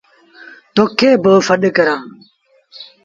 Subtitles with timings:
[0.73, 2.03] تو کي پيو سڏ ڪرآݩ۔